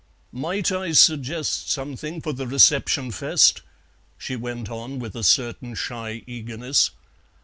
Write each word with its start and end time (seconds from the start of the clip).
"Might 0.31 0.71
I 0.71 0.93
suggest 0.93 1.69
something 1.69 2.21
for 2.21 2.33
the 2.33 2.47
Reception 2.47 3.11
Fest?" 3.11 3.61
she 4.17 4.35
went 4.35 4.67
on, 4.67 4.97
with 4.97 5.15
a 5.15 5.21
certain 5.21 5.75
shy 5.75 6.23
eagerness. 6.25 6.89